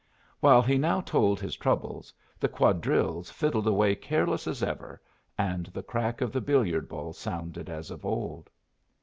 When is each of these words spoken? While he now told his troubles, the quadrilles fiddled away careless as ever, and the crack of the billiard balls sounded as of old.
While 0.39 0.63
he 0.63 0.79
now 0.79 1.01
told 1.01 1.39
his 1.39 1.55
troubles, 1.55 2.11
the 2.39 2.49
quadrilles 2.49 3.29
fiddled 3.29 3.67
away 3.67 3.93
careless 3.93 4.47
as 4.47 4.63
ever, 4.63 4.99
and 5.37 5.67
the 5.67 5.83
crack 5.83 6.21
of 6.21 6.31
the 6.31 6.41
billiard 6.41 6.89
balls 6.89 7.19
sounded 7.19 7.69
as 7.69 7.91
of 7.91 8.03
old. 8.03 8.49